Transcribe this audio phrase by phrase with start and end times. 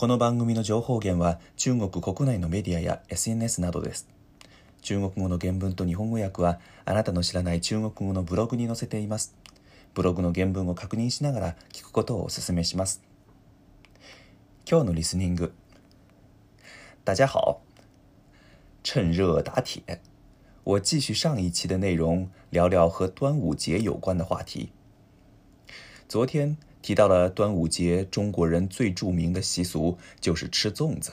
[0.00, 4.08] この番組の情報源は中国国内のメディアや SNS などです。
[4.80, 9.36] 中国語の原文と日本語訳はあなたの知らない中国語のブログに載せています。
[9.92, 13.02] ブログの原文を確認しながら聞くことをお勧めします。
[14.66, 15.52] 今日のリスニング。
[17.04, 17.60] 大家好。
[18.82, 20.00] 趁热打铁。
[20.64, 24.70] 我继续上一期的内容，聊聊和端午节有关的话题。
[26.08, 31.12] 昨天提到了端午节，中国人最著名的习俗就是吃粽子。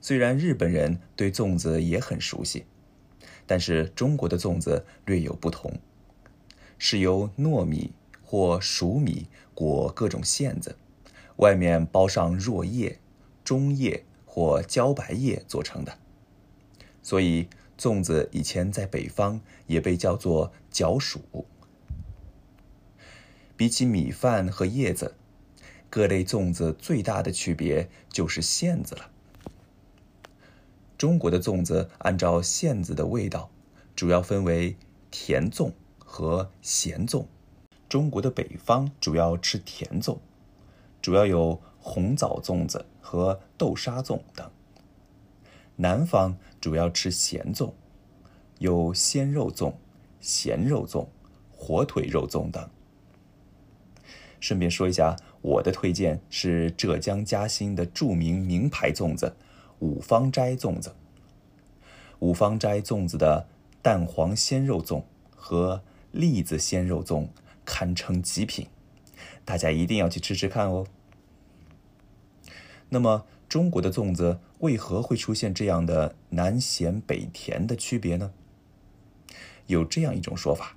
[0.00, 2.66] 虽然日本人对粽子也很熟悉，
[3.46, 5.72] 但是中国的粽子略有不同，
[6.78, 10.76] 是由糯米或黍米裹各种馅子，
[11.36, 12.98] 外面包上箬叶、
[13.42, 15.98] 中叶或茭白叶做成的。
[17.02, 17.48] 所以，
[17.78, 21.18] 粽子以前在北方也被叫做“角黍”。
[23.56, 25.14] 比起米饭和叶子，
[25.88, 29.10] 各类粽子最大的区别就是馅子了。
[30.98, 33.48] 中国的粽子按照馅子的味道，
[33.94, 34.76] 主要分为
[35.10, 37.24] 甜粽和咸粽。
[37.88, 40.18] 中国的北方主要吃甜粽，
[41.00, 44.46] 主要有红枣粽子和豆沙粽等；
[45.76, 47.72] 南方主要吃咸粽，
[48.58, 49.72] 有鲜肉粽、
[50.20, 51.06] 咸肉粽、
[51.56, 52.68] 火腿肉粽等。
[54.46, 59.34] 顺便说一下，我的推荐是浙江嘉兴的著名名牌粽子——
[59.82, 60.94] 五芳斋粽子。
[62.20, 63.48] 五芳斋粽子的
[63.82, 65.02] 蛋黄鲜肉粽
[65.34, 65.82] 和
[66.12, 67.26] 栗子鲜肉粽
[67.64, 68.68] 堪称极品，
[69.44, 70.86] 大家一定要去吃吃看哦。
[72.90, 78.32] 那么，中国的粽子为何会出现这样的南咸北甜的区别呢？
[79.66, 80.76] 有这样一种说法，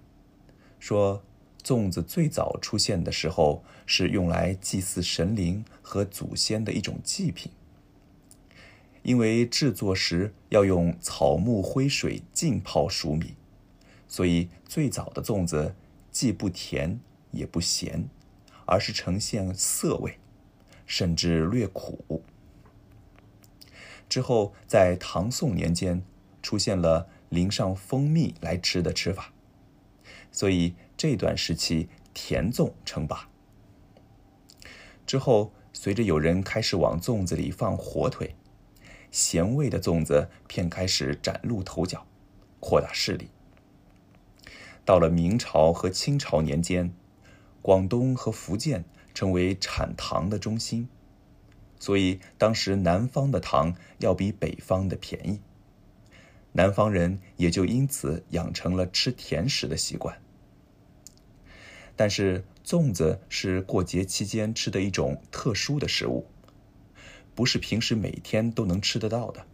[0.79, 1.21] 说。
[1.73, 7.51] 粽子最早出现的时候，是用来祭祀神灵和祖先的一种祭品。
[9.03, 13.35] 因为制作时要用草木灰水浸泡熟米，
[14.07, 15.75] 所以最早的粽子
[16.11, 16.99] 既不甜
[17.31, 18.09] 也不咸，
[18.65, 20.17] 而是呈现涩味，
[20.87, 22.23] 甚至略苦。
[24.09, 26.02] 之后，在唐宋年间
[26.41, 29.31] 出现了淋上蜂蜜来吃的吃法，
[30.31, 30.73] 所以。
[30.99, 33.30] 这段时期，甜粽称霸。
[35.08, 38.36] 之后，随着有人开始往粽子里放火腿，
[39.09, 42.05] 咸味的粽子便开始崭露头角，
[42.59, 43.30] 扩大势力。
[44.83, 46.92] 到了明朝和清朝年间，
[47.61, 48.83] 广东和福建
[49.14, 50.89] 成为产糖的中心，
[51.80, 55.39] 所以当时南方的糖要比北方的便宜，
[56.52, 60.21] 南方人也就因此养成了吃甜食的习惯。
[62.02, 66.26] 但是，粽子是过节期间吃的一种特殊的食物，
[67.36, 69.45] 不是平时每天都能吃得到的。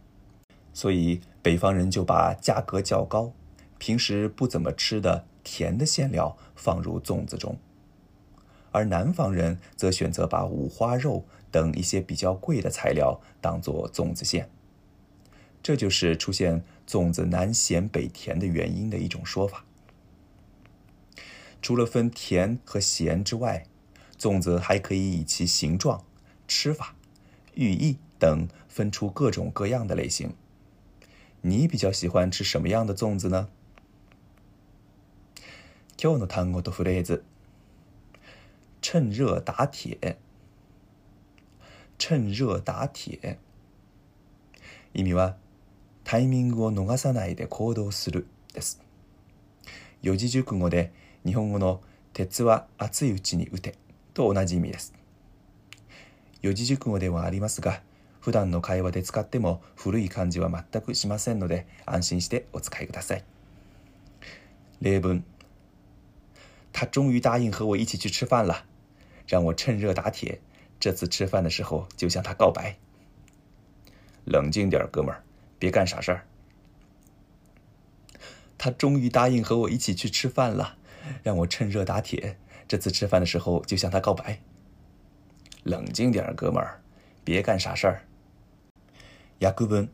[0.72, 3.32] 所以，北方人就把价格较高、
[3.78, 7.58] 平时不怎么吃的甜的馅料放入粽子中，
[8.70, 14.48] 而南方人则选择把五花肉等一些比较贵的材料当做粽子馅。
[15.64, 19.64] 这就是出现粽子南咸北甜的原因的一种说法。
[21.66, 23.66] 除了分甜和咸之外，
[24.16, 26.04] 粽子还可以以其形状、
[26.46, 26.94] 吃法、
[27.54, 30.32] 寓意等分出各种各样的类型。
[31.40, 33.48] 你比较喜欢吃什么样的粽子呢？
[35.96, 37.24] 今日汤锅豆腐子。
[38.80, 40.18] 趁热打铁。
[41.98, 43.40] 趁热打铁。
[44.92, 45.36] 一米八。
[46.04, 48.24] タイミングを逃さないで行動する
[48.54, 48.78] です。
[50.02, 50.90] 四字熟语で。
[51.26, 51.82] 日本語の
[52.14, 53.74] 「鉄は熱いうちに打て」
[54.14, 54.94] と同じ意味です
[56.40, 57.82] 四字熟語ではありますが
[58.20, 63.24] 普段の会話で使っても古い漢字は全くしませんので安心してお使いください
[64.80, 65.24] 例文
[66.72, 68.64] 他终于答应和我一起去吃饭了
[69.26, 70.40] 让我趁热打铁
[70.78, 72.76] 这次吃饭的时候就向他告白
[74.26, 75.22] 冷静点哥们儿
[75.58, 76.24] 别干傻事儿
[78.56, 80.76] 他终于答应和我一起去吃饭了
[81.22, 82.36] 让我趁热打铁，
[82.68, 84.40] 这次吃饭的时候就向他告白。
[85.64, 86.80] 冷静点，哥们儿，
[87.24, 88.02] 别干傻事儿。
[89.38, 89.88] 約分。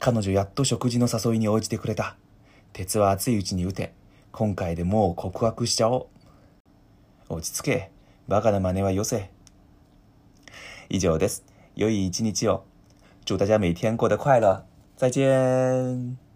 [0.00, 2.14] 彼女やっと食事の誘いに応じてくれた。
[2.72, 3.92] 鉄は熱いうちに打て。
[4.32, 6.08] 今回でもう告白しちゃお
[7.28, 7.34] う。
[7.34, 7.90] 落ち着け、
[8.28, 9.28] バカな真似はよせ。
[10.88, 11.44] 以上です。
[11.74, 12.64] 良い一日を。
[13.24, 14.64] 祝大家も天タリ快乐。
[14.96, 16.27] 再见。